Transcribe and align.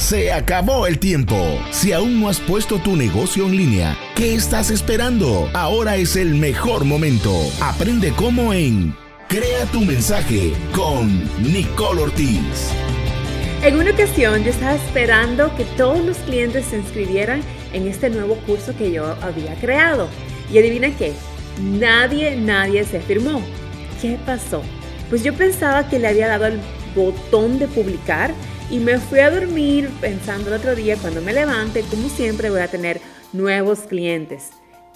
Se 0.00 0.32
acabó 0.32 0.86
el 0.86 0.98
tiempo. 0.98 1.36
Si 1.72 1.92
aún 1.92 2.20
no 2.20 2.30
has 2.30 2.40
puesto 2.40 2.78
tu 2.78 2.96
negocio 2.96 3.44
en 3.44 3.54
línea, 3.54 3.98
¿qué 4.16 4.34
estás 4.34 4.70
esperando? 4.70 5.50
Ahora 5.52 5.96
es 5.96 6.16
el 6.16 6.36
mejor 6.36 6.86
momento. 6.86 7.30
Aprende 7.60 8.10
cómo 8.16 8.54
en 8.54 8.96
Crea 9.28 9.66
tu 9.70 9.82
mensaje 9.82 10.54
con 10.72 11.22
Nicole 11.42 12.00
Ortiz. 12.00 12.72
En 13.62 13.76
una 13.76 13.90
ocasión 13.90 14.42
yo 14.42 14.50
estaba 14.50 14.74
esperando 14.74 15.54
que 15.54 15.64
todos 15.76 16.02
los 16.02 16.16
clientes 16.16 16.64
se 16.64 16.78
inscribieran 16.78 17.42
en 17.74 17.86
este 17.86 18.08
nuevo 18.08 18.36
curso 18.46 18.74
que 18.76 18.90
yo 18.90 19.14
había 19.20 19.54
creado. 19.56 20.08
Y 20.50 20.58
adivina 20.58 20.96
qué, 20.96 21.12
nadie, 21.60 22.36
nadie 22.36 22.84
se 22.84 23.00
firmó. 23.00 23.42
¿Qué 24.00 24.18
pasó? 24.24 24.62
Pues 25.10 25.22
yo 25.22 25.34
pensaba 25.34 25.90
que 25.90 25.98
le 25.98 26.08
había 26.08 26.26
dado 26.26 26.46
el 26.46 26.58
botón 26.96 27.58
de 27.58 27.68
publicar 27.68 28.32
y 28.70 28.78
me 28.78 28.98
fui 28.98 29.18
a 29.18 29.30
dormir 29.30 29.90
pensando 30.00 30.48
el 30.48 30.54
otro 30.54 30.76
día 30.76 30.96
cuando 30.96 31.20
me 31.20 31.32
levante, 31.32 31.82
como 31.90 32.08
siempre 32.08 32.50
voy 32.50 32.60
a 32.60 32.68
tener 32.68 33.00
nuevos 33.32 33.80
clientes. 33.80 34.50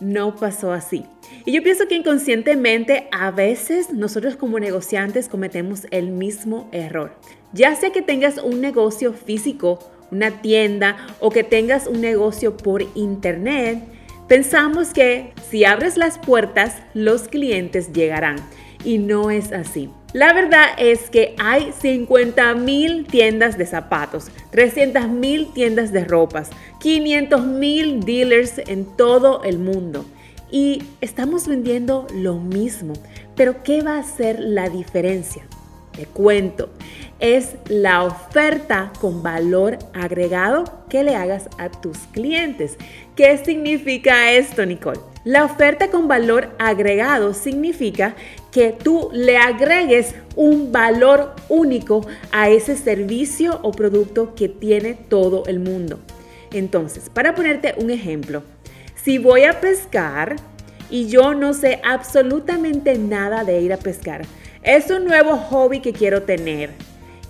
No 0.00 0.34
pasó 0.34 0.72
así. 0.72 1.04
Y 1.44 1.52
yo 1.52 1.62
pienso 1.62 1.86
que 1.86 1.94
inconscientemente 1.94 3.08
a 3.12 3.30
veces 3.30 3.92
nosotros 3.92 4.34
como 4.34 4.58
negociantes 4.58 5.28
cometemos 5.28 5.86
el 5.90 6.08
mismo 6.08 6.68
error. 6.72 7.12
Ya 7.52 7.76
sea 7.76 7.90
que 7.92 8.02
tengas 8.02 8.38
un 8.38 8.60
negocio 8.60 9.12
físico, 9.12 9.78
una 10.10 10.42
tienda 10.42 10.96
o 11.20 11.30
que 11.30 11.44
tengas 11.44 11.86
un 11.86 12.00
negocio 12.00 12.56
por 12.56 12.82
internet, 12.94 13.78
pensamos 14.30 14.90
que 14.90 15.32
si 15.50 15.64
abres 15.64 15.96
las 15.96 16.16
puertas, 16.16 16.76
los 16.94 17.26
clientes 17.26 17.92
llegarán. 17.92 18.36
Y 18.84 18.98
no 18.98 19.32
es 19.32 19.50
así. 19.50 19.90
La 20.12 20.32
verdad 20.32 20.68
es 20.78 21.10
que 21.10 21.34
hay 21.38 21.72
50 21.72 22.54
mil 22.54 23.06
tiendas 23.06 23.58
de 23.58 23.66
zapatos, 23.66 24.30
300 24.52 25.08
mil 25.08 25.52
tiendas 25.52 25.90
de 25.90 26.04
ropas, 26.04 26.50
500 26.78 27.44
mil 27.44 28.04
dealers 28.04 28.58
en 28.58 28.84
todo 28.96 29.42
el 29.42 29.58
mundo. 29.58 30.04
Y 30.48 30.84
estamos 31.00 31.48
vendiendo 31.48 32.06
lo 32.14 32.34
mismo. 32.34 32.92
Pero 33.34 33.64
¿qué 33.64 33.82
va 33.82 33.98
a 33.98 34.04
ser 34.04 34.38
la 34.38 34.68
diferencia? 34.68 35.42
Te 35.90 36.06
cuento. 36.06 36.70
Es 37.20 37.56
la 37.68 38.02
oferta 38.02 38.92
con 38.98 39.22
valor 39.22 39.78
agregado 39.92 40.64
que 40.88 41.04
le 41.04 41.16
hagas 41.16 41.50
a 41.58 41.68
tus 41.70 41.98
clientes. 42.12 42.78
¿Qué 43.14 43.36
significa 43.36 44.32
esto, 44.32 44.64
Nicole? 44.64 45.00
La 45.24 45.44
oferta 45.44 45.90
con 45.90 46.08
valor 46.08 46.48
agregado 46.58 47.34
significa 47.34 48.14
que 48.50 48.72
tú 48.72 49.10
le 49.12 49.36
agregues 49.36 50.14
un 50.34 50.72
valor 50.72 51.34
único 51.50 52.06
a 52.32 52.48
ese 52.48 52.74
servicio 52.74 53.60
o 53.62 53.70
producto 53.70 54.34
que 54.34 54.48
tiene 54.48 54.94
todo 54.94 55.44
el 55.44 55.60
mundo. 55.60 56.00
Entonces, 56.54 57.10
para 57.10 57.34
ponerte 57.34 57.74
un 57.76 57.90
ejemplo, 57.90 58.42
si 58.94 59.18
voy 59.18 59.44
a 59.44 59.60
pescar 59.60 60.36
y 60.88 61.08
yo 61.08 61.34
no 61.34 61.52
sé 61.52 61.82
absolutamente 61.84 62.96
nada 62.96 63.44
de 63.44 63.60
ir 63.60 63.74
a 63.74 63.76
pescar, 63.76 64.22
es 64.62 64.90
un 64.90 65.04
nuevo 65.04 65.36
hobby 65.36 65.80
que 65.80 65.92
quiero 65.92 66.22
tener 66.22 66.70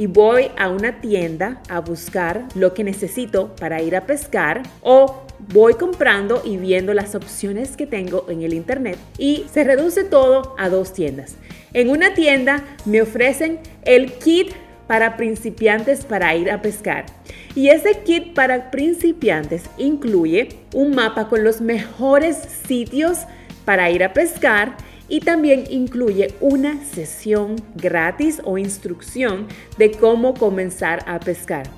y 0.00 0.06
voy 0.06 0.50
a 0.56 0.70
una 0.70 1.02
tienda 1.02 1.60
a 1.68 1.80
buscar 1.80 2.46
lo 2.54 2.72
que 2.72 2.84
necesito 2.84 3.54
para 3.56 3.82
ir 3.82 3.94
a 3.94 4.06
pescar 4.06 4.62
o 4.80 5.26
voy 5.52 5.74
comprando 5.74 6.40
y 6.42 6.56
viendo 6.56 6.94
las 6.94 7.14
opciones 7.14 7.76
que 7.76 7.86
tengo 7.86 8.24
en 8.30 8.40
el 8.40 8.54
internet 8.54 8.96
y 9.18 9.44
se 9.52 9.62
reduce 9.62 10.04
todo 10.04 10.54
a 10.58 10.70
dos 10.70 10.94
tiendas. 10.94 11.36
En 11.74 11.90
una 11.90 12.14
tienda 12.14 12.64
me 12.86 13.02
ofrecen 13.02 13.58
el 13.84 14.14
kit 14.14 14.52
para 14.86 15.18
principiantes 15.18 16.06
para 16.06 16.34
ir 16.34 16.50
a 16.50 16.62
pescar. 16.62 17.04
Y 17.54 17.68
ese 17.68 17.98
kit 17.98 18.32
para 18.32 18.70
principiantes 18.70 19.64
incluye 19.76 20.48
un 20.72 20.94
mapa 20.94 21.28
con 21.28 21.44
los 21.44 21.60
mejores 21.60 22.38
sitios 22.66 23.18
para 23.66 23.90
ir 23.90 24.02
a 24.02 24.14
pescar 24.14 24.78
y 25.10 25.20
también 25.20 25.64
incluye 25.68 26.32
una 26.40 26.82
sesión 26.84 27.56
gratis 27.74 28.40
o 28.44 28.56
instrucción 28.56 29.46
de 29.76 29.90
cómo 29.90 30.32
comenzar 30.32 31.04
a 31.06 31.20
pescar. 31.20 31.68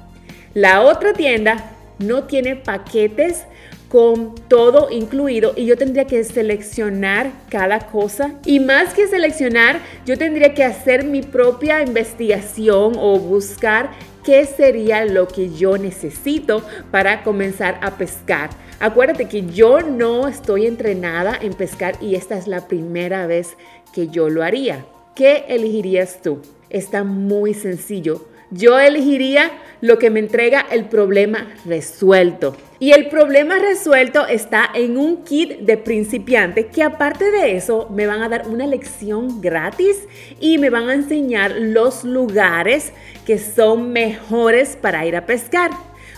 La 0.55 0.83
otra 0.83 1.15
tienda 1.15 1.73
no 1.99 2.25
tiene 2.25 2.57
paquetes 2.57 3.47
con 3.93 4.35
todo 4.49 4.89
incluido 4.91 5.53
y 5.55 5.67
yo 5.67 5.77
tendría 5.77 6.07
que 6.07 6.25
seleccionar 6.25 7.31
cada 7.51 7.89
cosa. 7.91 8.33
Y 8.47 8.59
más 8.59 8.95
que 8.95 9.07
seleccionar, 9.07 9.81
yo 10.07 10.17
tendría 10.17 10.55
que 10.55 10.65
hacer 10.65 11.05
mi 11.05 11.21
propia 11.21 11.83
investigación 11.83 12.95
o 12.97 13.19
buscar 13.19 13.91
qué 14.25 14.47
sería 14.47 15.05
lo 15.05 15.29
que 15.29 15.51
yo 15.51 15.77
necesito 15.77 16.63
para 16.91 17.23
comenzar 17.23 17.79
a 17.83 17.99
pescar. 17.99 18.49
Acuérdate 18.81 19.27
que 19.27 19.45
yo 19.45 19.83
no 19.83 20.27
estoy 20.27 20.65
entrenada 20.67 21.39
en 21.39 21.53
pescar 21.53 21.97
y 22.01 22.15
esta 22.15 22.39
es 22.39 22.47
la 22.47 22.69
primera 22.69 23.27
vez 23.27 23.59
que 23.93 24.09
yo 24.09 24.31
lo 24.31 24.43
haría. 24.43 24.87
¿Qué 25.15 25.45
elegirías 25.49 26.23
tú? 26.23 26.41
Está 26.71 27.05
muy 27.05 27.53
sencillo. 27.53 28.32
Yo 28.55 28.79
elegiría 28.79 29.51
lo 29.81 29.99
que 29.99 30.11
me 30.11 30.21
entrega 30.21 30.67
el 30.71 30.85
problema 30.85 31.49
resuelto. 31.65 32.55
Y 32.79 32.93
el 32.93 33.09
problema 33.09 33.59
resuelto 33.59 34.27
está 34.27 34.69
en 34.75 34.99
un 34.99 35.25
kit 35.25 35.61
de 35.61 35.79
principiante 35.79 36.67
que 36.67 36.83
aparte 36.83 37.31
de 37.31 37.57
eso 37.57 37.89
me 37.91 38.07
van 38.07 38.21
a 38.21 38.29
dar 38.29 38.47
una 38.49 38.67
lección 38.67 39.41
gratis 39.41 39.97
y 40.39 40.59
me 40.59 40.69
van 40.69 40.91
a 40.91 40.95
enseñar 40.95 41.53
los 41.59 42.05
lugares 42.05 42.93
que 43.25 43.39
son 43.39 43.91
mejores 43.93 44.77
para 44.77 45.07
ir 45.07 45.17
a 45.17 45.25
pescar. 45.25 45.71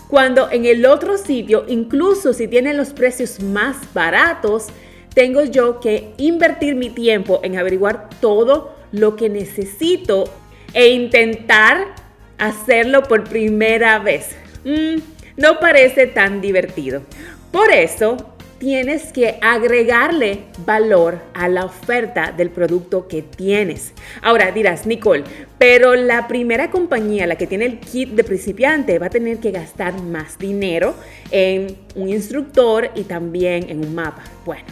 Cuando 0.09 0.51
en 0.51 0.65
el 0.65 0.87
otro 0.87 1.16
sitio, 1.16 1.65
incluso 1.69 2.33
si 2.33 2.49
tienen 2.49 2.77
los 2.77 2.91
precios 2.91 3.41
más 3.41 3.77
baratos, 3.95 4.66
tengo 5.15 5.45
yo 5.45 5.78
que 5.78 6.12
invertir 6.16 6.75
mi 6.75 6.91
tiempo 6.91 7.39
en 7.45 7.56
averiguar 7.59 8.11
todo 8.21 8.75
lo 8.91 9.15
que 9.15 9.28
necesito 9.28 10.25
e 10.72 10.89
intentar 10.89 12.03
hacerlo 12.39 13.03
por 13.03 13.25
primera 13.25 13.99
vez. 13.99 14.37
Mm, 14.65 15.00
no 15.37 15.61
parece 15.61 16.06
tan 16.06 16.41
divertido. 16.41 17.03
Por 17.50 17.71
eso, 17.71 18.34
tienes 18.59 19.12
que 19.12 19.37
agregarle 19.43 20.45
valor 20.65 21.19
a 21.34 21.49
la 21.49 21.67
oferta 21.67 22.33
del 22.33 22.50
producto 22.50 23.09
que 23.09 23.22
tienes. 23.22 23.93
Ahora 24.22 24.53
dirás, 24.53 24.87
Nicole, 24.87 25.25
pero 25.59 25.95
la 25.95 26.27
primera 26.28 26.71
compañía, 26.71 27.27
la 27.27 27.37
que 27.37 27.47
tiene 27.47 27.67
el 27.67 27.78
kit 27.81 28.11
de 28.11 28.25
principiante, 28.25 28.99
va 28.99 29.06
a 29.06 29.11
tener 29.11 29.39
que 29.39 29.51
gastar 29.51 30.01
más 30.03 30.39
dinero 30.39 30.95
en 31.31 31.77
un 31.95 32.09
instructor 32.09 32.91
y 32.95 33.03
también 33.03 33.69
en 33.69 33.84
un 33.84 33.95
mapa. 33.95 34.25
Bueno, 34.45 34.65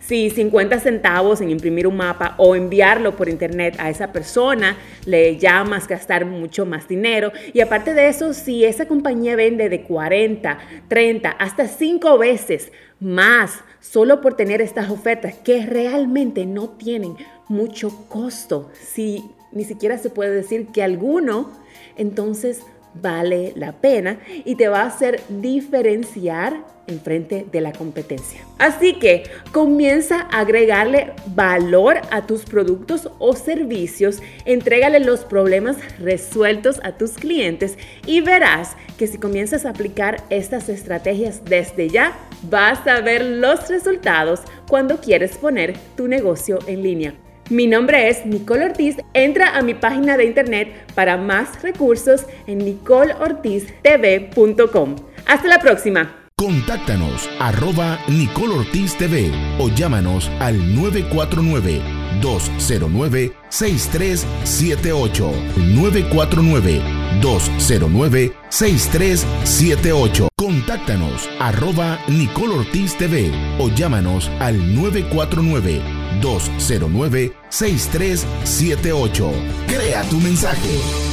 si 0.00 0.30
50 0.30 0.80
centavos 0.80 1.40
en 1.40 1.50
imprimir 1.50 1.86
un 1.86 1.96
mapa 1.96 2.34
o 2.38 2.56
enviarlo 2.56 3.16
por 3.16 3.28
internet 3.28 3.76
a 3.78 3.90
esa 3.90 4.12
persona 4.12 4.76
le 5.04 5.36
llamas 5.36 5.86
gastar 5.86 6.26
mucho 6.26 6.66
más 6.66 6.88
dinero. 6.88 7.32
Y 7.52 7.60
aparte 7.60 7.94
de 7.94 8.08
eso, 8.08 8.32
si 8.34 8.64
esa 8.64 8.86
compañía 8.86 9.36
vende 9.36 9.68
de 9.68 9.82
40, 9.82 10.58
30, 10.88 11.30
hasta 11.30 11.68
5 11.68 12.18
veces 12.18 12.72
más 12.98 13.60
solo 13.80 14.20
por 14.20 14.34
tener 14.34 14.60
estas 14.60 14.90
ofertas 14.90 15.34
que 15.34 15.64
realmente 15.64 16.44
no 16.44 16.70
tienen 16.70 17.14
mucho 17.48 18.06
costo, 18.08 18.70
si 18.74 19.24
ni 19.52 19.64
siquiera 19.64 19.98
se 19.98 20.10
puede 20.10 20.32
decir 20.32 20.68
que 20.68 20.82
alguno, 20.82 21.50
entonces 21.96 22.62
vale 22.94 23.52
la 23.56 23.72
pena 23.72 24.18
y 24.44 24.56
te 24.56 24.68
va 24.68 24.82
a 24.82 24.86
hacer 24.86 25.20
diferenciar 25.28 26.64
en 26.90 27.00
frente 27.00 27.46
de 27.50 27.60
la 27.60 27.72
competencia. 27.72 28.40
Así 28.58 28.98
que 28.98 29.24
comienza 29.52 30.26
a 30.30 30.40
agregarle 30.40 31.12
valor 31.34 32.00
a 32.10 32.26
tus 32.26 32.44
productos 32.44 33.08
o 33.18 33.34
servicios, 33.34 34.22
entrégale 34.44 35.00
los 35.00 35.20
problemas 35.20 35.76
resueltos 35.98 36.80
a 36.82 36.98
tus 36.98 37.12
clientes 37.12 37.78
y 38.06 38.20
verás 38.20 38.76
que 38.98 39.06
si 39.06 39.18
comienzas 39.18 39.64
a 39.64 39.70
aplicar 39.70 40.24
estas 40.30 40.68
estrategias 40.68 41.44
desde 41.44 41.88
ya, 41.88 42.18
vas 42.42 42.86
a 42.86 43.00
ver 43.00 43.24
los 43.24 43.68
resultados 43.68 44.40
cuando 44.68 45.00
quieres 45.00 45.38
poner 45.38 45.74
tu 45.96 46.08
negocio 46.08 46.58
en 46.66 46.82
línea. 46.82 47.14
Mi 47.50 47.66
nombre 47.66 48.08
es 48.08 48.24
Nicole 48.24 48.64
Ortiz. 48.66 48.96
Entra 49.12 49.56
a 49.56 49.62
mi 49.62 49.74
página 49.74 50.16
de 50.16 50.24
internet 50.24 50.68
para 50.94 51.16
más 51.16 51.60
recursos 51.62 52.26
en 52.46 52.58
nicoleortiztv.com. 52.58 54.96
Hasta 55.26 55.48
la 55.48 55.58
próxima. 55.58 56.29
Contáctanos 56.40 57.28
arroba 57.38 57.98
Nicole 58.08 58.54
Ortiz 58.54 58.96
TV 58.96 59.30
o 59.58 59.68
llámanos 59.68 60.30
al 60.40 60.56
949 60.74 61.82
209 62.22 63.36
6378 63.50 65.32
949 65.74 66.82
209 67.20 68.32
6378 68.48 70.28
Contáctanos 70.34 71.28
arroba 71.38 71.98
Nicole 72.08 72.54
Ortiz 72.54 72.96
TV 72.96 73.30
o 73.58 73.68
llámanos 73.68 74.30
al 74.40 74.56
949 74.74 75.82
209 76.22 77.34
6378 77.50 79.30
Crea 79.66 80.02
tu 80.08 80.16
mensaje. 80.16 81.09